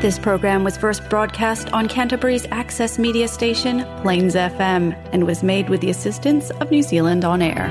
This 0.00 0.16
program 0.16 0.62
was 0.62 0.76
first 0.76 1.02
broadcast 1.10 1.72
on 1.72 1.88
Canterbury's 1.88 2.46
access 2.52 3.00
media 3.00 3.26
station, 3.26 3.84
Plains 4.02 4.36
FM, 4.36 4.84
and 5.12 5.26
was 5.26 5.42
made 5.42 5.68
with 5.68 5.80
the 5.80 5.90
assistance 5.90 6.50
of 6.60 6.70
New 6.70 6.82
Zealand 6.84 7.24
On 7.24 7.42
Air. 7.42 7.66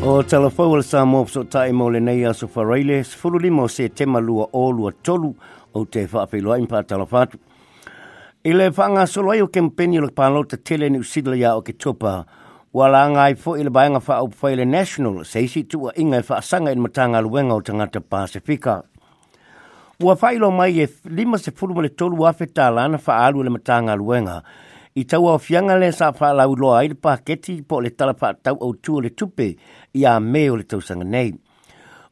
O 0.00 0.22
talofa 0.22 0.62
o 0.62 0.70
le 0.76 0.84
sa 0.84 1.02
mōpso 1.04 1.42
tae 1.50 1.72
mō 1.72 1.90
le 1.90 2.00
nei 2.00 2.22
aso 2.30 2.46
whareile, 2.46 3.00
sifuru 3.04 3.42
limo 3.42 3.66
se 3.66 3.88
tema 3.88 4.20
lua 4.20 4.46
o 4.52 4.68
lua 4.70 4.92
tolu 5.02 5.34
o 5.74 5.84
te 5.84 6.04
whaapeloa 6.12 6.60
impa 6.64 6.84
talafatu. 6.84 7.36
I 8.44 8.52
le 8.52 8.70
whanga 8.70 9.08
soloai 9.10 9.40
o 9.42 9.48
kempeni 9.48 9.98
o 9.98 10.04
le 10.06 10.12
pālau 10.12 10.46
te 10.48 10.58
tele 10.62 10.88
ni 10.94 10.98
usidla 11.02 11.34
ia 11.40 11.56
o 11.58 11.62
ke 11.66 11.72
topa 11.74 12.20
wala 12.74 13.06
ngai 13.10 13.34
fo 13.38 13.52
il 13.62 13.68
bainga 13.70 14.00
fa 14.02 14.16
up 14.24 14.32
fa 14.34 14.50
ile 14.52 14.64
national 14.66 15.22
sei 15.24 15.46
si 15.46 15.60
tu 15.70 15.86
inga 15.94 16.18
fa 16.26 16.40
sanga 16.42 16.72
in 16.74 16.80
matanga 16.82 17.20
luenga 17.22 17.54
o 17.54 17.60
tangata 17.62 18.00
pasifika 18.00 18.74
wa 20.02 20.16
failo 20.18 20.50
mai 20.50 20.82
e 20.82 20.86
lima 21.06 21.38
se 21.38 21.50
fulu 21.54 21.74
mole 21.74 21.88
tolu 21.94 22.18
wa 22.22 22.32
fe 22.32 22.46
na 22.56 22.98
fa 22.98 23.16
alu 23.26 23.44
le 23.44 23.50
matanga 23.50 23.94
luenga 23.94 24.42
i 24.94 25.04
tau 25.04 25.28
au 25.28 25.38
fianga 25.38 25.78
le 25.78 25.92
sa 25.92 26.10
fa 26.12 26.32
lau 26.34 26.56
loa 26.56 26.82
i 26.84 26.88
le 26.88 26.94
paketi 26.94 27.62
po 27.62 27.80
le 27.80 27.90
tala 27.90 28.12
fa 28.14 28.34
tau 28.34 28.58
au 28.60 28.74
tu 28.74 29.00
le 29.00 29.10
tupe 29.10 29.54
i 29.94 30.04
a 30.04 30.18
me 30.18 30.50
o 30.50 30.56
le 30.56 30.62
tausanga 30.66 31.04
nei 31.04 31.30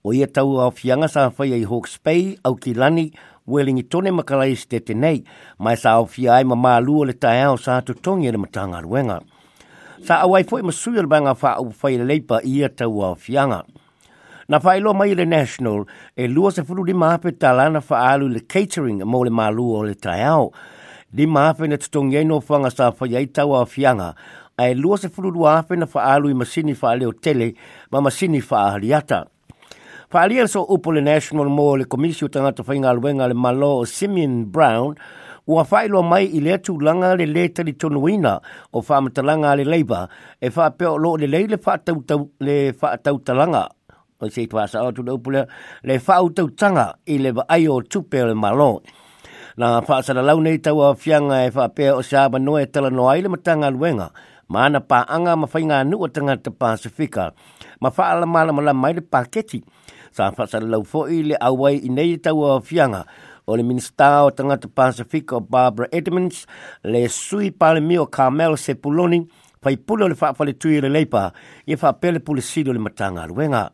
o 0.04 0.14
ia 0.14 0.28
tau 0.30 0.60
au 0.62 0.70
fianga 0.70 1.08
sa 1.08 1.30
fa 1.30 1.42
i 1.44 1.64
Hawke's 1.64 1.98
Bay 2.04 2.38
au 2.44 2.54
ki 2.54 2.74
lani 2.74 3.10
weling 3.46 3.82
i 3.82 3.82
tone 3.82 4.14
makalai 4.14 4.54
stete 4.54 4.94
nei 4.94 5.24
mai 5.58 5.74
sa 5.74 5.98
au 5.98 6.06
fia 6.06 6.34
ai 6.38 6.44
ma 6.44 6.54
malu 6.54 7.00
o 7.02 7.04
le 7.04 7.18
tae 7.18 7.42
au 7.50 7.58
sa 7.58 7.82
tutongi 7.82 8.30
le 8.30 8.38
matanga 8.38 8.78
luenga. 8.78 9.18
luenga. 9.18 9.26
Sa 10.02 10.18
awai 10.26 10.42
foi 10.42 10.62
ma 10.66 10.72
suir 10.74 11.06
banga 11.06 11.30
fa 11.38 11.52
au 11.62 11.70
fai 11.70 11.94
leipa 11.96 12.40
ia 12.42 12.68
tau 12.68 12.94
a 13.06 13.14
fianga. 13.14 13.60
Na 14.50 14.58
fai 14.64 14.78
ilo 14.80 14.90
mai 14.98 15.12
le 15.18 15.22
National 15.36 15.80
e 16.18 16.24
lua 16.34 16.50
se 16.54 16.62
furu 16.66 16.82
di 16.88 16.92
mape 17.02 17.30
talana 17.42 17.80
fa 17.88 17.96
alu 18.12 18.26
le 18.34 18.40
catering 18.52 18.98
mo 19.10 19.18
le 19.26 19.30
malu 19.38 19.62
o 19.62 19.80
le 19.88 19.94
taiao. 20.04 20.46
Di 21.16 21.22
mape 21.34 21.64
na 21.70 21.78
tutongi 21.82 22.16
eno 22.22 22.36
fanga 22.48 22.70
sa 22.76 22.90
fai 22.98 23.14
ai 23.18 23.26
tau 23.36 23.50
a 23.54 23.62
fianga 23.74 24.10
a 24.58 24.64
e 24.66 24.74
lua 24.82 24.96
se 25.02 25.06
furu 25.14 25.30
lua 25.36 25.50
ape 25.62 25.74
na 25.78 25.86
fa 25.92 26.00
alu 26.18 26.26
i 26.34 26.34
masini 26.40 26.74
fa 26.80 26.90
leo 26.98 27.12
tele 27.22 27.48
ma 27.94 27.98
masini 28.06 28.40
fa 28.48 28.56
ahariata. 28.66 29.20
Fa 30.10 30.16
alia 30.26 30.48
so 30.48 30.60
upo 30.74 30.88
le 30.96 31.00
National 31.12 31.46
mo 31.46 31.76
le 31.78 31.86
komisio 31.92 32.26
tangata 32.26 32.66
fai 32.66 32.82
aluenga 32.82 33.30
le 33.30 33.36
malo 33.44 33.70
o 33.86 33.86
Simeon 33.86 34.50
Brown– 34.50 34.96
ua 35.52 35.64
whaelo 35.70 36.00
mai 36.10 36.24
i 36.36 36.40
lea 36.46 36.56
tūlanga 36.64 37.08
le 37.20 37.26
le 37.34 37.42
tari 37.56 37.72
tono 37.80 38.00
ina 38.14 38.32
o 38.76 38.78
whaamatalanga 38.86 39.50
le 39.60 39.64
leiba 39.72 40.00
e 40.46 40.48
wha 40.56 40.64
peo 40.78 40.92
lo 41.02 41.10
le 41.20 41.26
leile 41.34 41.56
le 42.46 42.62
whaatau 42.80 43.16
talanga 43.26 43.62
o 44.22 44.28
se 44.34 44.42
tu 44.50 44.56
asa 44.62 44.78
atu 44.88 45.02
le 45.06 45.12
upulea 45.16 45.44
le 45.88 45.94
whaatau 46.06 46.46
tanga 46.60 46.86
i 47.12 47.16
le 47.24 47.30
wa 47.38 47.42
ai 47.54 47.68
o 47.72 47.74
tupe 47.90 48.18
o 48.24 48.26
le 48.30 48.34
malo 48.44 48.70
na 49.60 49.66
whaasara 49.88 50.22
lau 50.28 50.38
nei 50.46 50.58
tau 50.64 50.78
a 50.84 50.88
whianga 51.02 51.36
e 51.46 51.50
wha 51.56 51.64
peo 51.76 51.92
o 52.00 52.02
se 52.08 52.16
aba 52.22 52.38
noe 52.46 52.62
e 52.64 52.68
tala 52.72 52.90
no 52.96 53.04
aile 53.12 53.28
matanga 53.34 53.68
luenga 53.76 54.08
ma 54.52 54.58
ana 54.66 54.80
pā 54.90 54.98
anga 55.16 55.32
ma 55.40 55.46
whainga 55.52 55.76
anu 55.82 55.96
o 56.04 56.08
tanga 56.14 56.34
te 56.44 56.50
Pasifika 56.60 57.24
ma 57.82 57.88
whaala 57.96 58.26
mala 58.34 58.52
mala 58.56 58.72
mai 58.82 58.92
le 58.98 59.02
paketi 59.12 59.58
sa 60.16 60.24
whaasara 60.36 60.66
lau 60.74 60.82
fo 60.90 61.00
le 61.30 61.36
awai 61.48 61.74
i 61.88 61.90
nei 61.96 62.12
tau 62.24 62.38
a 62.48 62.50
whianga 62.68 63.02
o 63.52 63.56
le 63.56 63.62
minista 63.62 64.24
o 64.24 64.30
tangata 64.32 64.66
Pasifika 64.68 65.36
o 65.36 65.40
Barbara 65.42 65.88
Edmonds 65.92 66.46
le 66.84 67.06
sui 67.10 67.50
pale 67.52 67.80
o 67.98 68.06
Carmel 68.06 68.56
Sepuloni 68.56 69.26
fai 69.60 69.76
pule 69.76 70.04
o 70.04 70.08
le 70.08 70.16
whaafale 70.18 70.54
tui 70.56 70.80
le 70.80 70.88
leipa 70.88 71.26
i 71.66 71.72
e 71.72 71.76
whaapele 71.82 72.20
pule 72.20 72.40
sido 72.42 72.72
le 72.72 72.78
matanga 72.78 73.26
luenga. 73.26 73.70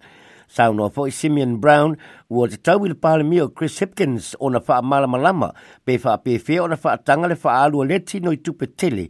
Sauno 0.48 0.86
o 0.88 0.90
fwoi 0.90 1.12
Simeon 1.12 1.60
Brown 1.62 1.94
ua 2.32 2.48
te 2.48 2.56
tau 2.58 2.84
i 2.84 2.88
le 2.90 2.96
pale 2.96 3.22
o 3.42 3.52
Chris 3.54 3.76
Hipkins 3.82 4.34
o 4.40 4.50
na 4.50 4.58
wha 4.66 4.80
malama 4.82 5.18
lama 5.18 5.50
pe 5.84 5.98
wha 6.02 6.18
o 6.62 6.68
na 6.68 6.76
wha 6.82 6.96
tanga 6.98 7.28
le 7.28 7.36
wha 7.42 7.62
alua 7.62 7.84
le 7.86 8.00
tino 8.00 8.32
i 8.32 8.38
tupe 8.42 8.66
tele 8.76 9.08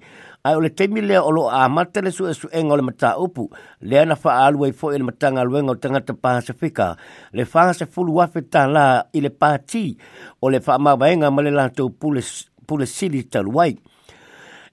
ai 0.49 0.57
ole 0.57 0.71
temi 0.71 1.01
lea 1.01 1.21
olo 1.23 1.49
a 1.51 1.69
mata 1.69 2.01
le 2.01 2.11
su 2.11 2.25
e 2.27 2.33
su 2.33 2.49
enga 2.51 2.73
ole 2.73 2.83
mata 2.89 3.11
upu, 3.25 3.45
lea 3.89 4.05
na 4.09 4.17
faa 4.23 4.39
alu 4.47 4.61
ei 4.67 4.73
foe 4.79 4.99
le 4.99 5.05
matanga 5.09 5.43
luenga 5.49 5.73
o 5.73 5.77
tangata 5.83 6.13
Pasifika, 6.25 6.89
le 7.37 7.45
faa 7.53 7.73
se 7.79 7.85
fulu 7.93 8.11
wafe 8.19 8.41
ta 8.53 8.63
la 8.75 8.87
i 9.17 9.21
le 9.25 9.31
ole 9.39 9.97
o 10.45 10.51
le 10.53 10.59
faa 10.67 10.79
mawaenga 10.85 11.29
male 11.35 11.51
la 11.59 11.65
tau 11.77 11.89
pule, 12.01 12.23
pule 12.69 12.87
sili 12.97 13.23
taluai 13.33 13.73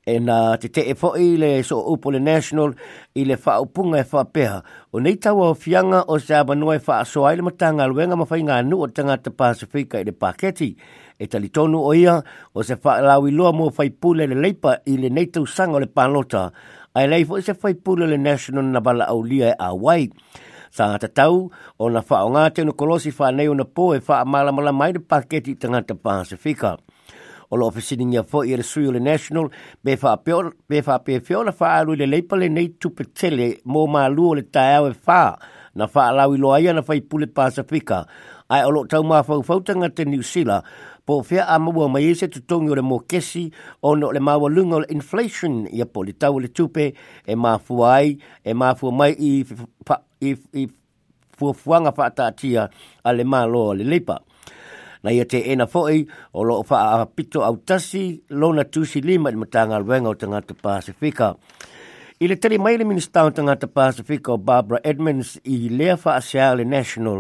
e 0.06 0.20
nā 0.22 0.38
te 0.62 0.70
te 0.70 0.84
e 0.86 0.94
poi 0.94 1.32
le 1.42 1.64
so 1.66 1.80
upo 1.90 2.12
le 2.14 2.20
national 2.22 2.76
i 3.18 3.24
le 3.26 3.36
wha 3.42 3.56
upunga 3.64 3.98
e 4.04 4.08
wha 4.12 4.22
peha. 4.26 4.60
O 4.94 5.00
nei 5.02 5.16
tau 5.18 5.42
o 5.42 5.48
fianga 5.58 6.04
o 6.14 6.20
se 6.22 6.36
abanua 6.38 6.76
e 6.78 6.82
wha 6.88 7.00
soa 7.06 7.32
i 7.34 7.38
le 7.40 7.48
matanga 7.50 7.88
luenga 7.90 8.16
mawhai 8.20 8.44
ngā 8.46 8.60
nu 8.70 8.84
o 8.84 8.88
tanga 8.94 9.16
te 9.18 9.34
Pasifika 9.34 10.00
i 10.00 10.06
le 10.06 10.14
paketi. 10.14 10.70
E 11.20 11.26
tali 11.26 11.50
tonu 11.50 11.82
o 11.82 11.94
ia 11.98 12.20
o 12.54 12.64
se 12.64 12.78
wha 12.84 13.00
lawi 13.02 13.32
loa 13.34 13.52
mō 13.58 13.72
whai 13.78 13.90
pule 13.90 14.28
le 14.30 14.38
leipa 14.46 14.78
i 14.86 14.98
le 15.02 15.10
nei 15.10 15.26
tau 15.34 15.46
sanga 15.50 15.80
le 15.82 15.88
panota. 15.90 16.52
Ai 16.94 17.08
leifo 17.10 17.40
i 17.40 17.42
se 17.42 17.56
whai 17.64 17.74
pule 17.74 18.06
le 18.08 18.18
national 18.22 18.66
na 18.66 18.80
bala 18.80 19.10
au 19.10 19.24
lia 19.26 19.56
e 19.56 19.56
awai. 19.58 20.06
Sa 20.72 20.92
ngata 20.92 21.08
tau, 21.18 21.50
o 21.82 21.90
na 21.90 22.04
wha 22.10 22.22
o 22.28 22.30
ngā 22.30 22.46
tenu 22.54 22.76
kolosi 22.78 23.10
wha 23.18 23.32
nei 23.32 23.50
o 23.50 23.56
na 23.58 23.64
po 23.66 23.94
e 23.98 24.02
wha 24.06 24.22
malamala 24.26 24.72
mai 24.72 24.94
le 24.94 25.00
paketi 25.02 25.56
tanga 25.58 25.82
te 25.82 25.96
Pasifika 25.98 26.76
o 27.51 27.56
loo 27.57 27.72
fesininga 27.72 28.23
fo 28.23 28.44
i 28.44 28.56
le 28.56 28.63
le 28.94 29.00
national 29.00 29.50
me 29.83 29.95
wha 30.01 30.16
pe 30.17 30.81
fa 30.81 30.97
na 31.45 31.51
wha 31.59 31.67
alu 31.78 31.95
le 31.95 32.06
leipale 32.06 32.47
nei 32.50 32.69
tupetele 32.79 33.57
mō 33.66 33.88
ma 33.91 34.07
lu 34.07 34.33
le 34.35 34.44
tae 34.50 34.75
au 34.78 34.88
e 34.89 34.94
wha 35.06 35.38
na 35.75 35.88
fa 35.88 36.01
alau 36.09 36.33
i 36.33 36.38
loa 36.38 36.59
ia 36.59 36.73
na 36.73 36.81
fai 36.81 37.01
pule 37.01 37.28
Pasifika 37.28 38.06
ai 38.50 38.63
o 38.66 38.69
loo 38.72 38.85
tau 38.88 39.03
mā 39.03 39.22
fau 39.23 39.44
fautanga 39.44 39.89
te 39.89 40.03
New 40.06 40.22
sila 40.23 40.61
po 41.06 41.19
fia 41.22 41.45
a 41.45 41.59
mua 41.59 41.88
mai 41.88 42.09
e 42.11 42.16
se 42.16 42.28
tutongi 42.28 42.72
o 42.72 42.75
le 42.75 42.81
mokesi 42.81 43.51
o 43.81 43.95
no 43.95 44.12
le 44.12 44.19
ma 44.19 44.35
lunga 44.38 44.75
o 44.75 44.79
le 44.79 44.88
inflation 44.89 45.67
i 45.69 45.81
a 45.81 45.85
poli 45.85 46.13
tau 46.13 46.39
le 46.39 46.47
tupe 46.50 46.94
e 47.25 47.35
ma 47.35 47.57
fuai 47.57 48.17
e 48.44 48.53
ma 48.53 48.73
fu 48.73 48.89
mai 48.89 49.13
i, 49.19 49.45
i, 50.22 50.31
i 50.53 50.63
fa 51.38 51.51
whaata 51.66 52.31
tia 52.31 52.69
ale 53.03 53.23
ma 53.27 53.45
lo 53.45 53.73
le 53.73 53.83
lipa 53.83 54.17
na 55.06 55.14
ia 55.14 55.22
te 55.30 55.38
ena 55.54 55.68
foi 55.74 55.98
o 56.34 56.40
loo 56.50 56.64
faa 56.70 56.98
a 56.98 57.06
pito 57.18 57.40
au 57.48 57.56
tasi 57.68 58.04
lona 58.42 58.64
tusi 58.74 59.00
lima 59.10 59.30
ni 59.32 59.38
matanga 59.44 59.78
ruenga 59.84 60.10
o 60.10 60.16
tangata 60.22 60.54
Pasifika. 60.64 61.28
Ile 62.24 62.34
le 62.34 62.36
tali 62.42 62.58
maile 62.64 62.84
minister 62.90 63.22
o 63.22 63.30
tangata 63.38 63.68
Pasifika 63.78 64.34
o 64.34 64.40
Barbara 64.48 64.82
Edmonds 64.92 65.36
i 65.56 65.70
lea 65.78 65.94
faa 66.04 66.18
seale 66.30 66.66
national 66.74 67.20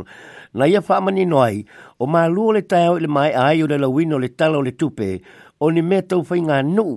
na 0.57 0.65
ia 0.71 0.81
faa 0.87 0.97
mani 1.05 1.27
noai 1.29 1.59
o 2.01 2.09
maa 2.13 2.25
lua 2.33 2.55
le 2.57 2.63
tae 2.71 2.89
o 2.89 2.97
le 2.97 3.07
mai 3.07 3.29
ai 3.45 3.61
o 3.63 3.69
le 3.69 3.77
lawino 3.83 4.17
le 4.23 4.31
talo 4.39 4.63
le 4.65 4.73
tupe 4.81 5.11
o 5.61 5.69
ni 5.71 5.85
mea 5.89 6.01
tau 6.09 6.23
whai 6.25 6.41
ngā 6.41 6.57
nu 6.65 6.87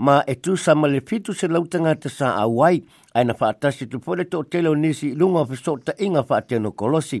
ma 0.00 0.22
e 0.32 0.38
tu 0.44 0.56
sa 0.64 0.72
ma 0.80 0.88
le 0.88 1.04
fitu 1.06 1.36
se 1.36 1.44
lau 1.52 1.66
tangata 1.68 2.08
sa 2.08 2.32
awai 2.46 2.80
ai 3.14 3.24
na 3.28 3.36
faa 3.40 3.52
tasi 3.62 3.84
tu 3.86 4.00
fole 4.06 4.24
to 4.32 4.40
o 4.70 4.74
nisi 4.84 5.12
lunga 5.20 5.44
o 5.44 5.44
fesota 5.52 5.92
inga 6.06 6.22
faa 6.24 6.40
tēno 6.48 6.72
kolosi. 6.72 7.20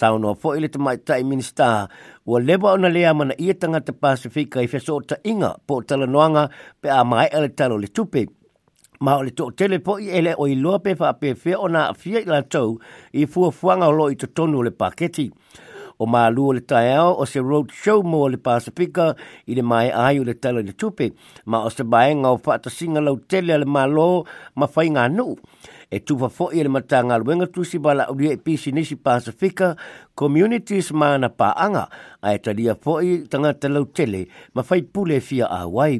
saunoa 0.00 0.34
foʻi 0.42 0.60
le 0.62 0.68
tamaʻitaʻi 0.74 1.24
minista 1.30 1.66
ua 2.28 2.38
leva 2.48 2.72
ona 2.78 2.88
lea 2.96 3.10
mana 3.18 3.34
ia 3.46 3.54
tagata 3.62 3.92
pasifika 4.02 4.58
i 4.66 4.70
fesootaʻiga 4.74 5.50
po 5.66 5.72
o 5.80 5.84
talanoaga 5.88 6.42
pe 6.80 6.88
a 6.98 7.00
maeʻa 7.12 7.38
le 7.44 7.50
talo 7.58 7.76
le 7.84 7.88
tupe 7.96 8.22
ma 9.04 9.12
o 9.18 9.22
le 9.26 9.32
toʻatele 9.38 9.78
poʻi 9.88 10.06
e 10.18 10.20
lē 10.26 10.32
o 10.42 10.44
iloa 10.54 10.78
pe 10.84 10.92
fa 10.94 10.98
faapeafea 11.02 11.58
ona 11.66 11.80
aafia 11.90 12.20
i 12.24 12.30
latou 12.32 12.70
i 13.20 13.24
fuafuaga 13.32 13.86
o 13.90 13.98
loo 13.98 14.08
i 14.14 14.20
totonu 14.22 14.56
o 14.58 14.62
le 14.66 14.70
paketi 14.80 15.26
o 15.98 16.06
malu 16.06 16.44
o 16.54 16.54
le 16.54 16.60
taiao 16.62 17.18
o 17.18 17.26
se 17.26 17.40
road 17.42 17.70
show 17.74 18.00
mo 18.06 18.28
le 18.30 18.36
Pasifika 18.38 19.14
i 19.50 19.52
le 19.58 19.62
mai 19.66 19.90
ai 19.90 20.20
o 20.22 20.22
le 20.24 20.34
tele 20.34 20.62
le 20.62 20.72
tupe 20.72 21.08
ma 21.50 21.64
o 21.66 21.70
se 21.74 21.82
baenga 21.82 22.30
o 22.30 22.38
fata 22.38 22.70
singa 22.70 23.00
lau 23.02 23.16
tele 23.30 23.54
le 23.58 23.66
malo 23.66 24.24
ma 24.58 24.66
fai 24.70 24.88
ngā 24.94 25.04
nu. 25.16 25.34
E 25.88 25.98
tuwa 26.04 26.28
fo 26.28 26.50
i 26.52 26.60
le 26.62 26.68
matanga 26.70 27.16
luenga 27.16 27.46
tusi 27.54 27.78
bala 27.84 28.04
o 28.12 28.14
lia 28.18 28.32
e 28.36 28.38
pisi 28.44 28.72
nisi 28.72 28.94
Pasifika 29.04 29.68
communities 30.20 30.86
mana 31.00 31.28
paanga 31.40 31.84
a 32.26 32.34
e 32.34 32.38
talia 32.44 32.74
fo 32.82 32.92
i 33.02 33.12
tangata 33.30 33.68
lau 33.74 33.84
tele 33.96 34.20
ma 34.54 34.62
fai 34.68 34.80
pule 34.94 35.18
fia 35.28 35.46
a 35.58 35.62
wai 35.76 35.94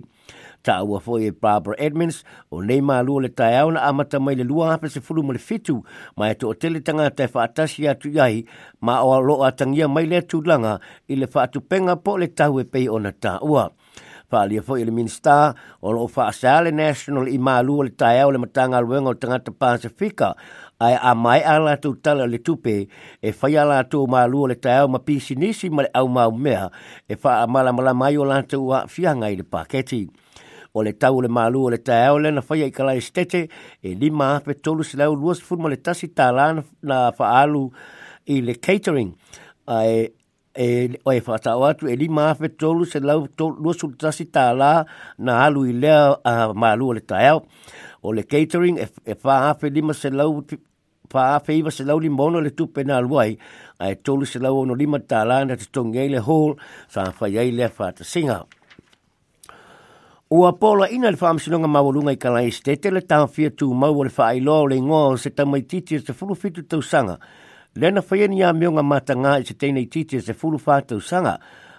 ta 0.63 0.83
ua 0.83 1.01
foi 1.01 1.27
e 1.27 1.31
Barbara 1.31 1.77
Edmonds 1.81 2.25
o 2.51 2.63
nei 2.63 2.81
malu 2.81 3.19
le 3.21 3.29
tai 3.29 3.55
auna 3.59 3.81
amata 3.87 4.19
mai 4.21 4.35
le 4.35 4.45
lua 4.45 4.73
hape 4.73 4.89
se 4.91 5.01
fulu 5.01 5.23
mole 5.23 5.39
fitu 5.39 5.83
ma 6.17 6.29
e 6.31 6.35
to 6.35 6.49
o 6.51 6.55
tele 6.55 6.81
te 6.81 6.93
whaatasi 7.35 7.89
atu 7.89 8.09
iai 8.11 8.45
ma 8.81 9.01
o 9.03 9.13
aloa 9.15 9.53
tangia 9.53 9.89
mai 9.89 10.07
le 10.07 10.17
atu 10.19 10.43
langa 10.47 10.75
i 11.09 11.15
le 11.17 11.27
whaatu 11.35 11.61
penga 11.69 11.97
po 12.05 12.13
le 12.21 12.27
tau 12.39 12.59
e 12.61 12.65
pei 12.65 12.89
ona 12.89 13.13
ta 13.23 13.33
ua. 13.43 13.65
Whaalia 14.31 14.61
foi 14.63 14.85
le 14.85 14.93
minsta 14.93 15.55
o 15.81 15.91
lo 15.93 16.07
whaasea 16.15 16.61
le 16.65 16.71
national 16.73 17.27
i 17.29 17.39
malu 17.39 17.77
le 17.85 17.91
tai 18.01 18.21
au 18.23 18.31
le 18.33 18.39
matanga 18.39 18.79
luenga 18.87 19.11
o 19.11 19.15
tangata 19.21 19.51
Pasifika 19.61 20.29
ai 20.85 20.95
a 21.01 21.13
mai 21.25 21.41
ala 21.55 21.77
tu 21.83 21.91
tala 22.05 22.25
le 22.33 22.39
tupe 22.47 22.77
e 23.27 23.33
fai 23.33 23.57
ala 23.63 23.79
tu 23.91 23.99
ma 24.13 24.21
lu 24.33 24.41
le 24.51 24.55
tae 24.65 24.87
ma 24.93 24.99
pisi 25.07 25.35
nisi 25.35 25.67
ma 25.71 25.83
le 25.83 25.91
au 26.01 26.09
mea 26.45 26.65
e 27.11 27.15
fa 27.23 27.31
a 27.43 27.47
mala 27.53 27.73
mai 28.01 28.15
o 28.21 28.25
lantu 28.31 28.59
a 28.77 28.87
fianga 28.95 29.29
i 29.33 29.37
le 29.37 29.43
paketi 29.53 30.03
o 30.75 30.83
le 30.83 30.93
tau 30.93 31.21
le 31.23 31.29
malu 31.29 31.63
o 31.67 31.71
le 31.71 31.79
tae 31.79 32.09
au 32.11 32.19
le 32.19 32.31
na 32.31 32.43
whaia 32.49 32.67
i 32.69 32.73
kalai 32.73 33.01
stete 33.01 33.41
e 33.83 33.95
lima 34.01 34.41
pe 34.45 34.55
tolu 34.65 34.83
se 34.85 34.97
lau 35.01 35.15
luas 35.17 35.41
furma 35.47 35.69
le 35.73 35.77
tasi 35.87 36.09
tā 36.19 36.29
la 36.37 36.47
na 36.89 36.97
whaalu 37.19 37.63
i 38.35 38.41
le 38.45 38.55
catering 38.55 39.15
ai 39.77 40.13
e 40.59 40.69
o 41.05 41.13
e 41.13 41.21
fata 41.21 41.57
o 41.57 41.65
atu 41.69 41.87
e 41.89 41.97
li 41.97 42.09
maafe 42.09 42.49
tolu 42.61 42.85
se 42.85 43.01
lau 43.01 43.25
lua 43.63 43.75
sultasi 43.81 44.29
tā 44.35 44.51
la 44.57 44.75
na 45.19 45.39
alu 45.47 45.65
i 45.73 45.73
lea 45.73 46.13
a 46.25 46.53
malu 46.55 46.89
o 46.89 46.93
le 46.93 47.01
taeo. 47.01 47.45
O 48.03 48.13
le 48.13 48.23
catering 48.25 48.79
e, 48.79 48.87
e 49.07 49.15
faafe 49.15 49.71
lima 49.75 49.93
se 49.95 50.11
lau 50.11 50.45
Pa 51.09 51.23
faafe 51.41 51.55
iwa 51.57 51.73
se 51.73 51.85
lau 51.89 51.97
limono 52.05 52.37
le 52.45 52.51
tupe 52.53 52.83
na 52.85 52.99
alwai, 53.01 53.31
a 53.81 53.87
e 53.89 53.97
tolu 54.05 54.27
se 54.29 54.37
lau 54.45 54.59
ono 54.61 54.75
lima 54.77 55.01
tā 55.01 55.23
la 55.25 55.39
na 55.49 55.57
te 55.57 55.65
tongei 55.73 56.11
le 56.13 56.21
hall 56.29 56.53
sa 56.85 57.07
fai 57.17 57.33
ai 57.41 57.49
lea 57.57 57.71
fata 57.73 58.05
singa. 58.05 58.43
O 60.31 60.53
pola 60.53 60.89
ina 60.93 61.11
le 61.11 61.17
whaamsinonga 61.17 61.69
mawalunga 61.73 62.13
i 62.13 62.19
kala 62.21 62.43
i 62.45 62.51
stete 62.53 62.91
le 62.93 63.01
taha 63.01 63.27
fia 63.33 63.49
tū 63.49 63.65
mau 63.73 64.05
le 64.05 64.11
wha 64.13 64.27
ai 64.29 64.43
loa 64.45 64.67
le 64.69 64.77
ngō 64.77 64.99
se 65.23 65.31
tamai 65.31 65.63
titi 65.63 65.97
se 66.05 66.13
fulu 66.13 66.37
fitu 66.37 66.63
tau 66.69 66.83
sanga. 66.85 67.15
Lena 67.75 68.03
whaieni 68.05 68.43
a 68.45 68.51
mionga 68.53 68.85
matanga 68.85 69.23
ngā 69.25 69.33
i 69.41 69.47
se 69.49 69.55
teinei 69.57 69.87
titi 69.89 70.21
se 70.21 70.35
fulu 70.37 70.61
fā 70.61 70.83
tau 70.85 71.01
sanga. 71.01 71.39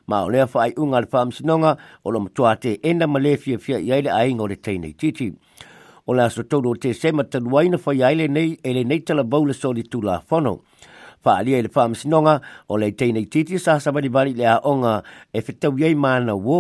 Ma 0.10 0.24
o 0.26 0.32
lea 0.34 0.48
whaai 0.50 0.74
unga 0.82 0.98
le 1.06 1.12
whaamsinonga 1.12 1.76
o 2.02 2.10
lo 2.10 2.24
mtua 2.26 2.56
te 2.58 2.74
ena 2.82 3.06
ma 3.08 3.22
le 3.22 3.36
fia 3.38 3.60
fia 3.62 3.78
i 3.86 3.94
aile 3.94 4.10
a 4.10 4.26
ingo 4.26 4.48
le 4.50 4.56
teinei 4.58 4.98
titi. 4.98 5.30
O 6.08 6.14
le 6.18 6.26
aso 6.26 6.42
tōru 6.42 6.74
o 6.74 6.74
te 6.82 6.90
sema 6.98 7.28
taluaina 7.30 7.78
whai 7.86 8.02
aile 8.02 8.26
nei 8.34 8.58
e 8.64 8.74
le 8.74 8.82
neitala 8.82 9.24
bau 9.24 9.46
soli 9.54 9.86
tū 9.86 10.02
la 10.02 10.24
whanau 10.26 10.58
fa 11.24 11.38
alia 11.40 11.58
i 11.60 11.64
le 11.64 11.70
fa 11.70 11.84
amasinoga 11.84 12.40
o 12.70 12.78
le 12.80 12.88
itaina 12.90 13.20
itiiti 13.20 13.60
sa 13.60 13.76
savalivali 13.80 14.34
bari 14.36 14.40
le 14.40 14.48
aʻoga 14.56 15.04
e 15.34 15.42
fetauia 15.44 15.88
i 15.92 15.96
manauō 15.96 16.60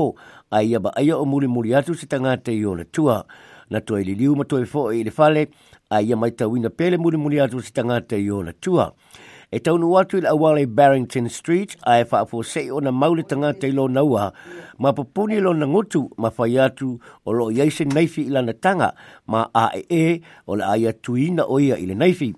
ai 0.51 0.71
ia 0.75 0.79
vaaia 0.83 1.15
o 1.17 1.23
mulimuli 1.25 1.75
atu 1.75 1.95
se 1.95 2.06
te 2.07 2.17
i 2.51 2.65
o 2.65 2.75
le 2.75 2.83
tua 2.83 3.23
na 3.69 3.79
toe 3.81 4.03
liu 4.03 4.35
ma 4.35 4.44
toe 4.44 4.65
foʻi 4.67 5.00
i 5.00 5.03
le 5.03 5.11
fale 5.11 5.47
ai 5.89 6.03
ia 6.06 6.15
maitauina 6.19 6.69
pea 6.69 6.89
le 6.91 6.97
mulimuli 6.97 7.39
atu 7.39 7.61
se 7.63 7.71
tagata 7.71 8.15
i 8.19 8.29
o 8.31 8.44
le 8.44 8.51
tua 8.59 8.91
e 9.51 9.59
taunuu 9.63 9.95
atu 9.97 10.17
i 10.19 10.27
le 10.27 10.29
auala 10.29 10.65
barrington 10.67 11.29
street 11.31 11.77
ae 11.88 12.03
faafoaseʻi 12.03 12.71
ona 12.75 12.91
mau 12.91 13.15
le 13.15 13.23
tagata 13.23 13.63
i 13.67 13.71
lo 13.71 13.85
ua 13.88 14.27
ma 14.83 14.91
popuni 14.94 15.39
lona 15.39 15.65
gutu 15.71 16.09
ma 16.19 16.31
fai 16.35 16.59
atu 16.59 17.00
o 17.25 17.31
loo 17.33 17.47
iai 17.50 17.71
naifi 17.88 18.27
ila 18.27 18.41
na 18.44 18.51
tanga 18.53 18.91
ma 19.27 19.47
aeē 19.55 19.88
e, 20.12 20.21
o 20.51 20.55
le 20.59 20.63
a 20.67 20.75
ia 20.77 20.91
tuiina 20.94 21.47
o 21.47 21.59
ia 21.63 21.77
i 21.79 21.85
naifi 21.95 22.33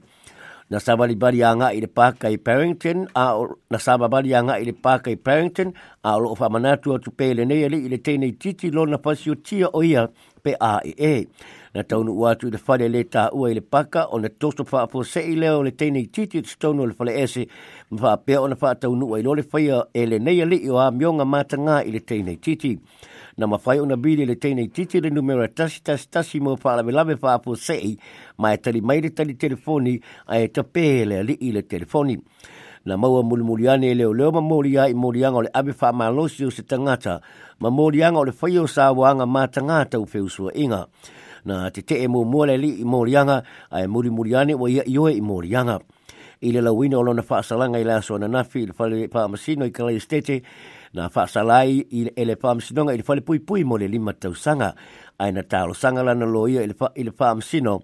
na 0.71 0.79
sabali 0.79 1.15
bari 1.19 1.43
anga 1.43 1.73
ile 1.75 1.87
paka 1.91 2.29
i 2.31 2.37
Parrington 2.39 3.03
a 3.13 3.35
na 3.69 3.75
sabali 3.79 4.31
anga 4.35 4.55
ile 4.59 4.71
paka 4.71 5.11
i 5.11 5.15
Parrington 5.19 5.73
a 6.03 6.15
lo 6.17 6.31
fa 6.35 6.47
manatu 6.49 6.93
o 6.95 6.97
tupele 6.97 7.43
nei 7.45 7.61
ile 7.67 7.75
ile 7.77 7.97
tene 7.99 8.25
i 8.31 8.39
titi 8.39 8.71
lo 8.71 8.85
na 8.87 8.95
pasio 8.97 9.35
tia 9.35 9.67
o 9.73 9.83
ia 9.83 10.07
pe 10.43 10.55
a 10.59 10.79
e 10.85 10.95
e 11.09 11.27
na 11.75 11.83
tonu 11.83 12.15
watu 12.19 12.47
le 12.51 12.55
fale 12.57 12.87
le 12.89 13.03
ta 13.03 13.27
ua 13.35 13.51
ile 13.51 13.59
paka 13.61 14.05
o 14.15 14.17
na 14.19 14.29
tosto 14.31 14.63
fa 14.63 14.87
po 14.87 15.03
se 15.03 15.19
ile 15.19 15.49
o 15.51 15.59
le 15.63 15.71
tene 15.75 15.99
i 16.07 16.07
titi 16.07 16.37
o 16.39 16.41
tono 16.59 16.85
le 16.87 16.93
fale 16.95 17.19
ese 17.19 17.47
mfa 17.91 18.17
pe 18.23 18.37
o 18.39 18.47
na 18.47 18.55
fa 18.55 18.71
tonu 18.75 19.11
ua 19.11 19.19
ilo 19.19 19.35
le 19.35 19.43
faya 19.43 19.83
ele 19.93 20.19
nei 20.23 20.39
ile 20.39 20.55
i 20.55 20.71
o 20.71 20.79
a 20.79 20.87
mionga 20.91 21.25
matanga 21.27 21.83
ile 21.83 21.99
tene 21.99 22.31
i 22.39 22.39
titi 22.39 22.79
na 23.37 23.47
mawhai 23.47 23.79
o 23.79 23.85
na 23.87 23.95
bide 23.95 24.25
le 24.25 24.33
tēnei 24.35 24.69
titi 24.73 24.99
re 24.99 25.09
numera 25.11 25.47
tasi 25.47 25.81
tasi 25.83 26.07
tasi 26.11 26.37
mō 26.39 26.57
pālawe 26.61 26.91
lawe 26.91 27.15
pāpō 27.15 27.55
sei, 27.57 27.95
ma 28.39 28.51
e 28.53 28.57
tali 28.57 28.81
maire 28.81 29.09
tali 29.15 29.33
telefoni 29.35 29.99
a 30.27 30.39
e 30.43 30.47
ta 30.47 30.61
pēhele 30.63 31.19
a 31.21 31.23
lii 31.23 31.51
le 31.51 31.61
telefoni. 31.63 32.17
Na 32.85 32.97
maua 32.97 33.21
mulimuliane 33.23 33.91
e 33.93 33.95
leo 33.95 34.13
leo 34.13 34.31
ma 34.31 34.41
moria 34.41 34.87
i 34.89 34.93
morianga 34.93 35.37
o 35.37 35.41
le 35.45 35.51
awe 35.53 35.71
wha 35.81 35.91
malosio 35.93 36.49
se 36.51 36.63
tangata, 36.63 37.21
ma 37.61 37.69
morianga 37.69 38.19
o 38.19 38.23
le 38.25 38.33
whaio 38.41 38.67
sa 38.67 38.91
wanga 38.91 39.25
ma 39.25 39.47
tangata 39.47 39.99
u 39.99 40.05
feusua 40.05 40.51
inga. 40.57 40.87
Na 41.45 41.69
te 41.69 41.81
te 41.81 41.99
e 42.03 42.07
mō 42.09 42.25
mua 42.25 42.47
le 42.49 42.57
li 42.57 42.81
i 42.81 42.85
morianga, 42.85 43.43
a 43.69 43.83
e 43.85 43.87
mulimuliane 43.87 44.55
o 44.57 44.67
ia 44.67 44.81
i 44.85 44.97
oe 44.97 45.11
i 45.13 45.21
morianga. 45.21 45.77
Morianga 45.79 46.00
i 46.41 46.51
le 46.51 46.61
lawina 46.61 46.97
o 46.97 47.03
lona 47.03 47.21
whaasalanga 47.27 47.79
i 47.79 47.83
laso 47.83 48.17
na 48.17 48.27
nafi 48.27 48.61
i 48.63 48.69
le 48.71 48.75
whale 48.77 49.07
pāmasino 49.13 49.67
i 49.67 49.71
kalai 49.73 49.99
stete 50.01 50.39
na 50.97 51.07
whaasalai 51.13 51.75
i 51.93 52.25
le 52.25 52.35
pāmasinonga 52.41 52.95
e 52.95 52.97
i 52.97 53.01
le 53.01 53.05
whale 53.07 53.21
pui 53.21 53.39
pui 53.39 53.63
mo 53.63 53.77
le 53.77 53.87
lima 53.87 54.13
tausanga 54.13 54.73
ai 55.21 55.31
na 55.31 55.43
talo 55.43 55.73
sanga 55.77 56.03
lana 56.03 56.25
lo 56.25 56.47
ia 56.49 56.63
i 56.65 56.71
le 57.05 57.13
pāmasino 57.13 57.77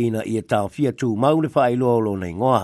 i 0.00 0.08
na 0.14 0.24
i 0.24 0.38
e 0.40 0.42
tau 0.48 0.70
fia 0.72 0.94
tū 0.96 1.12
mau 1.16 1.44
le 1.44 1.52
whaailoa 1.52 1.92
o 1.92 2.00
lona 2.08 2.28
ingoa 2.32 2.62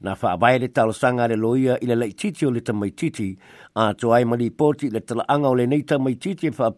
na 0.00 0.14
fa 0.16 0.32
avai 0.32 0.56
le 0.60 0.68
talo 0.72 0.92
sanga 0.96 1.26
le 1.28 1.36
loia 1.36 1.76
ile 1.84 1.92
le 1.94 2.08
titi 2.16 2.46
o 2.48 2.50
le 2.50 2.60
tamai 2.64 2.92
titi 2.96 3.36
a 3.76 3.92
to 3.92 4.12
ai 4.16 4.24
mali 4.24 4.48
poti 4.50 4.88
le 4.88 5.00
tala 5.04 5.24
anga 5.28 5.48
o 5.52 5.54
le 5.54 5.66
nei 5.68 5.84
tamai 5.84 6.16
titi 6.16 6.46
e 6.48 6.52
fa 6.56 6.72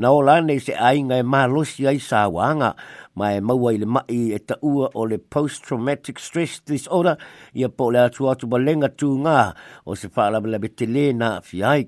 na 0.00 0.08
o 0.12 0.20
lane 0.24 0.56
se 0.58 0.72
ai 0.74 1.02
ngai 1.04 1.22
ma 1.22 1.44
losi 1.44 1.84
ai 1.86 1.98
sa 2.00 2.24
wanga 2.28 2.72
ma 3.20 3.32
e 3.36 3.40
maua 3.40 3.72
i 3.76 3.78
le 3.78 3.86
mai 3.86 4.32
e 4.32 4.40
ta 4.44 4.56
ua 4.64 4.88
o 4.96 5.04
le 5.04 5.18
post 5.20 5.64
traumatic 5.68 6.18
stress 6.18 6.62
disorder 6.64 7.18
i 7.52 7.62
a 7.64 7.68
po 7.68 7.90
le 7.92 8.00
atu 8.08 8.24
atu 8.32 8.46
ba 8.48 8.56
lenga 8.56 8.88
tu 8.88 9.12
ngā 9.24 9.40
o 9.84 9.92
se 9.94 10.08
fa 10.08 10.30
la 10.32 10.40
la 10.40 10.58
betele 10.58 11.12
na 11.12 11.40
fi 11.44 11.60
ai 11.62 11.84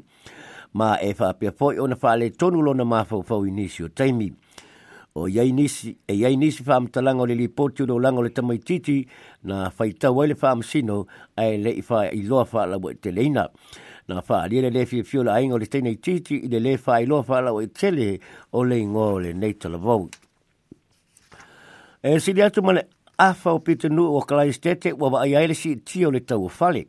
ma 0.76 1.00
e 1.00 1.14
fa 1.16 1.32
apea 1.32 1.56
foi 1.56 1.80
o 1.80 1.88
na 1.88 1.96
fa 1.96 2.12
le 2.20 2.28
tonu 2.36 2.60
lona 2.60 2.84
ma 2.84 3.02
fau 3.08 3.24
fau 3.24 3.42
inisio 3.48 3.88
taimi. 3.88 4.28
Taimi 4.28 4.28
o 5.14 5.26
yainisi 5.28 5.96
e 6.08 6.12
yainisi 6.14 6.62
fam 6.64 6.86
talango 6.88 7.26
le 7.26 7.34
lipoti 7.34 7.84
no 7.86 7.96
lango 7.98 8.22
le 8.22 8.30
titi 8.58 9.06
na 9.44 9.70
faita 9.70 10.10
wale 10.12 10.34
fam 10.34 10.62
sino 10.62 11.06
ai 11.36 11.56
le 11.62 11.70
ifa 11.78 12.08
i 12.12 12.22
loa 12.22 12.44
fa 12.44 12.64
la 12.66 12.78
te 13.00 13.10
leina 13.10 13.48
na 14.08 14.20
fa 14.22 14.42
ali 14.42 14.60
le 14.60 14.68
e 14.68 14.70
le 14.70 14.86
fi 14.86 15.02
la 15.24 15.32
ai 15.34 15.48
le 15.48 15.66
tene 15.66 15.98
titi 16.00 16.44
i 16.44 16.48
le 16.48 16.60
le 16.60 16.76
fa 16.78 17.00
i 17.00 17.06
loa 17.06 17.22
fa 17.22 17.40
la 17.40 17.52
we 17.52 17.66
tele 17.72 18.18
o 18.52 18.62
le 18.64 18.78
ngo 18.84 19.18
le 19.20 19.32
nei 19.32 19.54
tala 19.56 19.78
vau 19.78 20.08
e 22.02 22.18
si 22.20 22.32
le 22.32 22.42
atu 22.44 22.60
male 22.62 22.86
afa 23.18 23.50
o 23.52 23.58
pite 23.58 23.88
nu 23.90 24.04
o 24.14 24.22
klai 24.24 24.52
stete 24.52 24.92
wa 24.92 25.10
ba 25.10 25.20
ai 25.22 25.46
le 25.46 25.54
si 25.54 25.76
tio 25.82 26.10
le 26.10 26.20
tau 26.24 26.48
fale 26.48 26.86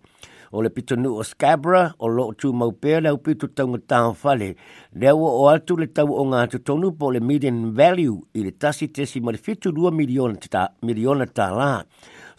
o 0.52 0.62
le 0.62 0.70
pito 0.70 0.96
o 0.96 1.24
Scabra 1.24 1.96
o 2.00 2.08
lo 2.08 2.34
tu 2.34 2.54
mau 2.54 2.72
pe 2.72 3.00
na 3.00 3.12
tau 3.56 3.68
ngā 3.72 3.80
tau 3.88 4.14
fale. 4.14 4.56
Le 4.94 5.12
wa 5.14 5.30
o 5.42 5.48
atu 5.48 5.78
le 5.78 5.88
tau 5.88 6.12
o 6.12 6.24
ngā 6.26 6.42
tu 6.52 6.60
tonu 6.60 6.92
po 7.00 7.12
le 7.12 7.20
median 7.20 7.72
value 7.74 8.18
i 8.36 8.44
le 8.44 8.52
tasi 8.52 8.88
tesi 8.88 9.20
ma 9.22 9.32
le 9.32 9.38
fitu 9.38 9.72
2 9.72 9.92
miliona 9.92 10.36
ta, 10.54 10.70
miliona 10.84 11.26
ta 11.26 11.48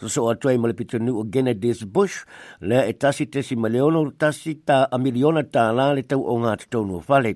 So 0.01 0.07
so 0.07 0.29
atu 0.29 0.49
ai 0.49 0.57
ma 0.57 0.67
le 0.67 0.73
pito 0.73 0.97
o 0.97 1.23
Gennadis 1.25 1.83
Bush 1.85 2.25
le 2.61 2.87
e 2.87 2.93
tasi 2.93 3.25
tesi 3.29 3.55
ma 3.55 3.67
leono 3.67 4.11
tasi 4.11 4.61
ta 4.65 4.87
a 4.91 4.97
miliona 4.97 5.43
ta 5.43 5.71
la 5.71 5.93
le 5.93 6.03
tau 6.03 6.21
o 6.21 6.37
ngā 6.37 6.53
tu 6.59 6.65
tonu 6.69 6.99
fale. 7.01 7.33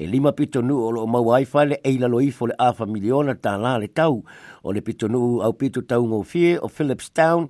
E 0.00 0.06
lima 0.06 0.32
pito 0.32 0.62
nu 0.62 0.78
o 0.80 0.90
lo 0.90 1.06
mau 1.06 1.30
ai 1.34 1.44
fale 1.44 1.78
e 1.84 1.92
ila 1.92 2.08
loifo 2.08 2.46
le 2.46 2.54
afa 2.58 2.86
miliona 2.86 3.34
ta 3.34 3.56
la 3.58 3.78
le 3.78 3.86
tau 3.88 4.24
o 4.64 4.72
le 4.72 4.80
pito 4.80 5.08
nu 5.08 5.42
au 5.42 5.52
pito 5.52 5.82
tau 5.82 6.02
ngō 6.08 6.24
fie 6.24 6.56
o 6.58 6.68
Phillips 6.68 7.10
Town 7.12 7.46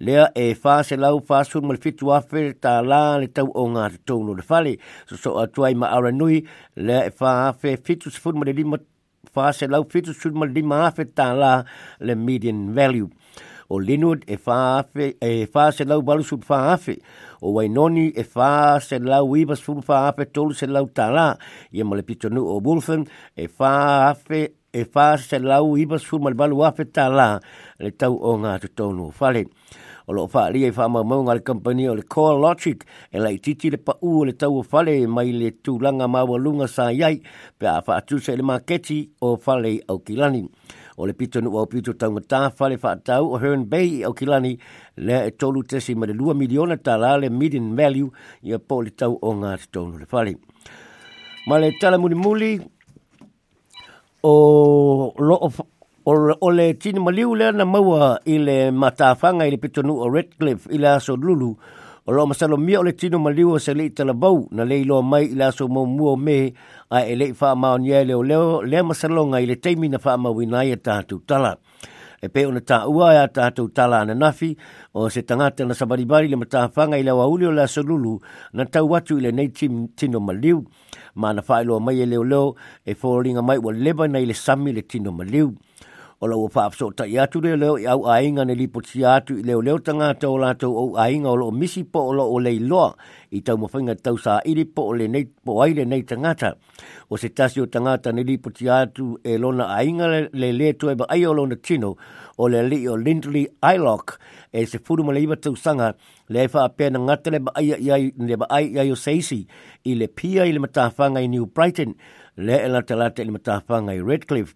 lea 0.00 0.32
e 0.34 0.54
fa 0.56 0.80
se 0.82 0.96
lau 0.96 1.18
fa 1.28 1.42
su 1.44 1.60
mal 1.60 1.76
fitu 1.76 2.08
afe 2.16 2.56
ta 2.60 2.80
la 2.80 3.18
le 3.20 3.28
tau 3.36 3.50
o 3.62 3.66
ngā 3.68 3.84
te 3.92 3.98
tau 4.08 4.22
no 4.24 4.32
le 4.34 4.42
fale. 4.42 4.76
So 5.06 5.16
so 5.16 5.30
a 5.42 5.46
tuai 5.46 5.74
ma 5.76 5.90
ara 5.96 6.10
nui, 6.12 6.40
lea 6.76 7.04
e 7.08 7.10
fa 7.10 7.50
afe 7.52 7.76
fitu 7.76 8.08
se 8.10 8.18
fun 8.18 8.40
le 8.40 8.52
lima 8.56 8.80
fa 9.30 9.52
se 9.52 9.68
lau 9.68 9.84
fitu 9.84 10.14
su 10.16 10.32
mal 10.32 10.48
e 10.50 10.54
lima 10.56 10.80
afe 10.88 11.04
ta 11.14 11.32
la 11.34 11.62
le 12.00 12.14
median 12.16 12.72
value. 12.74 13.08
O 13.70 13.78
Linwood 13.78 14.24
e 14.26 14.34
fa 14.36 14.78
afe, 14.80 15.14
e 15.20 15.46
fa 15.46 15.70
se 15.70 15.84
lau 15.84 16.00
balu 16.02 16.24
su 16.24 16.40
fa 16.42 16.72
afe. 16.72 16.96
O 17.42 17.52
Wainoni 17.54 18.10
e 18.16 18.24
fa 18.24 18.80
se 18.80 18.98
lau 18.98 19.36
iba 19.36 19.54
su 19.54 19.76
fa 19.80 20.08
afe 20.08 20.24
tolu 20.32 20.52
se 20.52 20.66
lau 20.66 20.88
ta 20.90 21.10
la. 21.10 21.36
Ia 21.70 21.84
ma 21.84 21.94
le 21.96 22.02
pitonu 22.02 22.40
o 22.42 22.58
Wolfen 22.58 23.04
e 23.36 23.46
fa 23.46 24.08
afe 24.10 24.42
e 24.72 24.84
fa 24.86 25.16
se 25.18 25.38
lau 25.42 25.76
iba 25.78 25.98
su 25.98 26.18
mal 26.22 26.34
balu 26.34 26.62
afeta 26.64 27.08
la 27.08 27.40
le 27.78 27.90
tau 27.98 28.14
o 28.16 28.34
to 28.58 28.68
tonu 28.68 29.10
fale. 29.10 29.44
O 30.06 30.12
lo 30.12 30.26
fa 30.28 30.48
li 30.50 30.64
e 30.66 30.72
fa 30.74 30.88
mau 30.90 31.04
ngā 31.22 31.34
le 31.38 31.42
kampani 31.46 31.84
o 31.88 31.92
le 31.94 32.02
Core 32.02 32.38
Logic 32.42 32.82
e 33.14 33.20
lai 33.22 33.38
titi 33.38 33.70
le 33.70 33.78
pa 33.78 33.94
ua 34.02 34.24
le 34.26 34.32
tau 34.32 34.62
fale 34.66 34.96
mai 35.06 35.30
le 35.32 35.50
tūlanga 35.62 36.06
mawa 36.10 36.38
lunga 36.42 36.66
sa 36.66 36.88
iai 36.90 37.20
pe 37.58 37.66
a 37.70 37.76
fa 37.86 37.98
atu 38.00 38.18
se 38.18 38.34
le 38.36 38.42
maketi 38.42 38.96
o 39.22 39.36
fale 39.36 39.76
au 39.86 39.98
kilani. 40.00 40.42
O 40.96 41.06
le 41.06 41.12
pito 41.14 41.40
nu 41.40 41.54
au 41.56 41.66
pito 41.66 41.92
tau 41.94 42.10
ngata 42.10 42.48
fale 42.50 42.76
fa 42.82 42.96
tau 42.96 43.34
o 43.34 43.38
Hearn 43.38 43.62
Bay 43.68 44.02
au 44.04 44.12
kilani 44.14 44.56
le 44.96 45.20
e 45.28 45.30
tolu 45.30 45.62
tesi 45.62 45.94
ma 45.94 46.06
le 46.10 46.14
2 46.18 46.34
miliona 46.34 46.76
ta 46.76 46.96
la 46.96 47.14
le 47.16 47.30
median 47.30 47.70
value 47.78 48.10
i 48.42 48.52
a 48.52 48.58
po 48.58 48.80
le 48.82 48.90
tau 48.90 49.18
o 49.22 49.30
ngā 49.38 49.54
tutonu 49.62 50.06
fale. 50.10 50.34
Ma 51.46 51.58
le 51.58 51.70
tala 51.78 51.98
muli 51.98 52.14
muli 52.18 52.52
o 54.22 55.12
lo 55.18 55.36
of 55.36 55.60
o, 56.04 56.12
o 56.40 56.50
le 56.50 56.74
tini 56.74 57.00
maliu 57.00 57.34
le 57.36 57.50
na 57.52 57.64
maua 57.64 58.20
i 58.24 58.38
le 58.38 58.70
matafanga 58.72 59.46
i 59.48 59.50
le 59.50 59.56
pitonu 59.56 59.92
o 60.04 60.08
Redcliffe 60.10 60.68
i 60.72 60.78
le 60.78 60.88
aso 60.96 61.16
lulu 61.16 61.54
o 62.06 62.12
lo 62.12 62.26
masalo 62.26 62.56
mia 62.56 62.80
o 62.80 62.84
le 62.84 62.92
tini 62.92 63.16
maliu 63.16 63.52
o 63.56 63.58
se 63.58 63.72
le 63.74 63.84
i 63.88 63.90
talabau 63.90 64.48
na 64.52 64.64
le 64.64 64.80
ilo 64.80 65.00
mai 65.02 65.26
i 65.32 65.36
le 65.36 65.44
aso 65.48 65.68
mua 65.68 66.16
me 66.16 66.52
a 66.90 67.04
e 67.08 67.14
le 67.16 67.26
i 67.32 67.32
faa 67.34 67.54
maonia 67.56 67.98
i 68.04 68.04
e 68.04 68.08
leo 68.12 68.22
leo 68.22 68.60
le 68.62 68.82
masalo 68.84 69.24
ngai 69.26 69.46
le 69.46 69.56
teimi 69.56 69.88
na 69.88 69.98
faa 69.98 70.16
mawina 70.20 70.64
i 70.64 70.72
a 70.76 70.76
e 70.76 70.76
tatu 70.76 71.20
tala 71.28 71.56
e 72.22 72.28
pe 72.28 72.44
ona 72.46 72.60
ta 72.60 72.78
ua 72.88 73.14
ya 73.16 73.24
e 73.24 73.30
ta 73.36 73.44
tu 73.56 73.64
tala 73.76 74.04
na 74.04 74.12
nafi 74.14 74.52
o 74.92 75.08
se 75.08 75.22
tangata 75.24 75.64
na 75.64 75.72
sabari 75.74 76.04
bari 76.04 76.28
le 76.28 76.36
mata 76.36 76.68
fanga 76.68 76.98
ile 77.00 77.10
wa 77.16 77.24
ulio 77.28 77.48
la 77.52 77.64
solulu 77.66 78.14
na 78.56 78.64
ta 78.68 78.82
watu 78.84 79.16
ile 79.18 79.30
nei 79.32 79.48
tim 79.48 79.88
tino 79.96 80.20
maliu 80.20 80.60
mana 81.14 81.42
whaeloa 81.48 81.80
mai 81.80 82.00
e 82.02 82.06
leo 82.06 82.56
e 82.86 82.94
whoringa 83.00 83.42
mai 83.42 83.58
wa 83.58 83.72
leba 83.72 84.06
nei 84.08 84.26
le 84.26 84.34
sami 84.34 84.72
le 84.72 84.82
tino 84.86 85.10
o 86.22 86.26
lau 86.28 86.48
pa 86.54 86.68
so 86.78 86.90
ta 86.90 87.04
ya 87.08 87.24
tu 87.32 87.40
le 87.40 87.54
leo 87.56 87.76
ya 87.80 87.92
ai 88.14 88.28
nga 88.32 88.44
ne 88.44 88.54
li 88.60 88.66
po 88.72 88.80
ti 88.88 89.00
atu 89.12 89.34
le 89.48 89.54
leo 89.66 89.78
tanga 89.86 90.12
ta 90.20 90.28
la 90.42 90.50
to 90.52 90.68
o 90.82 90.82
ai 91.04 91.16
nga 91.16 91.30
o 91.32 91.36
lo 91.40 91.46
misi 91.60 91.82
po 91.92 92.00
o 92.10 92.12
lo 92.12 92.24
o 92.28 92.36
le 92.44 92.52
lo 92.70 92.92
i 93.32 93.40
tau 93.46 93.56
mo 93.56 93.68
fainga 93.72 93.94
tau 94.04 94.18
sa 94.24 94.34
i 94.50 94.52
li 94.58 94.64
po 94.68 94.92
le 94.92 95.08
nei 95.08 95.24
po 95.24 95.62
ai 95.64 95.72
le 95.78 95.84
nei 95.88 96.02
tanga 96.10 96.32
ta 96.40 96.50
o 97.08 97.16
se 97.16 97.28
tasi 97.36 97.60
o 97.64 97.64
tanga 97.72 97.96
ta 98.04 98.12
ne 98.12 98.20
li 98.28 98.36
po 98.36 98.52
ti 98.52 98.68
atu 98.68 99.16
e 99.24 99.40
lo 99.40 99.48
na 99.52 99.72
ai 99.78 99.88
nga 99.96 100.06
le 100.42 100.50
le 100.60 100.68
to 100.80 100.92
e 100.92 100.94
ba 101.00 101.08
ai 101.08 101.24
o 101.24 101.32
lo 101.32 101.46
na 101.48 101.56
tino 101.56 101.96
o 102.36 102.44
le 102.52 102.60
li 102.68 102.84
o 102.84 103.00
lindley 103.06 103.48
ilock 103.72 104.20
e 104.52 104.66
se 104.68 104.76
furu 104.76 105.00
mo 105.08 105.16
le 105.16 105.24
iba 105.24 105.40
tau 105.40 105.56
sanga 105.64 105.88
le 106.28 106.48
fa 106.52 106.68
pe 106.76 106.92
na 106.92 107.00
nga 107.00 107.16
tele 107.24 107.40
ba 107.46 107.50
ai 107.56 107.72
ai 107.96 108.12
ne 108.28 108.36
ba 108.36 108.44
ai 108.52 108.76
ai 108.76 108.92
o 108.92 108.96
si 109.04 109.40
i 109.88 109.92
le 109.96 110.06
pia 110.18 110.44
i 110.44 110.52
le 110.52 110.60
matafanga 110.60 111.20
i 111.24 111.32
new 111.32 111.48
brighton 111.48 111.96
le 112.36 112.56
e 112.68 112.68
tele 112.68 112.84
te 112.88 112.94
la 113.00 113.08
te 113.08 113.22
le 113.24 113.32
matafanga 113.32 113.96
i 113.96 114.04
redcliffe 114.04 114.52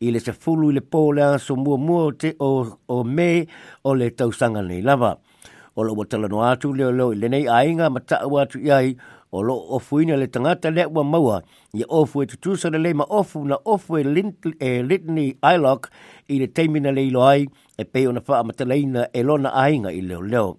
i 0.00 0.10
le 0.12 0.20
sefulu 0.20 0.70
i 0.70 0.74
le 0.76 0.82
pō 0.84 1.02
so 1.16 1.24
aso 1.24 1.56
mua 1.56 1.78
mua 1.78 2.02
o 2.08 2.10
te 2.12 2.34
o, 2.38 2.66
o 2.88 3.02
me 3.04 3.46
o 3.84 3.94
le 3.94 4.10
tausanga 4.10 4.62
nei 4.62 4.82
lava. 4.82 5.16
O 5.76 5.82
lo 5.82 5.94
watala 5.94 6.28
no 6.28 6.42
atu 6.44 6.74
leo 6.74 6.92
leo 6.92 7.12
i 7.12 7.16
lenei 7.16 7.46
ainga 7.48 7.88
matau 7.90 8.36
atu 8.40 8.58
i 8.60 8.70
ai 8.72 8.96
o 9.32 9.42
lo 9.42 9.56
ofu 9.76 10.00
ina 10.02 10.16
le 10.16 10.26
tangata 10.26 10.70
le 10.70 10.84
ua 10.86 11.04
maua 11.04 11.42
i 11.74 11.84
ofu 11.88 12.22
e 12.22 12.26
tutusa 12.26 12.70
le 12.70 12.94
ma 12.94 13.04
ofu 13.08 13.44
na 13.44 13.56
ofu 13.64 13.98
e, 13.98 14.02
e 14.60 14.82
litni 14.82 15.34
ailok 15.42 15.90
i 16.28 16.38
le 16.40 16.46
teimina 16.46 16.92
le 16.92 17.04
ilo 17.06 17.24
ai 17.26 17.46
e 17.78 17.84
peo 17.84 18.12
na 18.12 18.20
faa 18.20 18.42
mataleina 18.44 19.08
e 19.12 19.22
lona 19.22 19.52
ainga 19.54 19.92
i 19.92 20.00
leo 20.02 20.22
leo. 20.22 20.56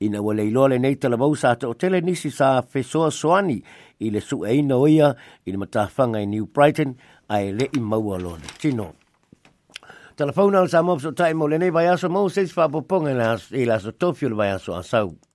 Ina 0.00 0.20
wale 0.22 0.44
leilo 0.44 0.68
le 0.68 0.78
nei 0.78 0.94
talabousa 0.96 1.50
ata 1.50 1.68
o 1.68 1.74
tele 1.74 2.00
nisi 2.00 2.30
sa 2.30 2.62
fesoa 2.62 3.10
soani 3.10 3.58
i 4.00 4.10
le 4.14 4.20
su 4.20 4.44
e 4.46 4.54
ina 4.54 4.76
oia 4.78 5.10
i 5.44 5.50
le 5.52 5.56
matafanga 5.58 6.20
i 6.22 6.26
New 6.26 6.46
Brighton 6.46 6.94
ai 7.28 7.52
le 7.52 7.68
i 7.76 7.80
maua 7.80 8.18
lone. 8.18 8.46
Tino. 8.60 8.94
Tala 10.16 10.32
pauna 10.32 10.60
o 10.62 10.66
sa 10.68 10.82
mopso 10.82 11.12
taimo 11.12 11.46
le 11.46 11.56
nei 11.58 11.70
vai 11.70 11.86
aso 11.86 12.08
mou 12.10 12.28
seis 12.28 12.54
whapoponga 12.56 13.10
e 13.12 13.14
i 13.14 13.62
e 13.62 13.66
la 13.66 13.74
aso 13.76 13.92
tofio 13.96 14.28
le 14.28 14.34
vai 14.34 14.50
aso 14.50 14.74
asau. 14.74 15.28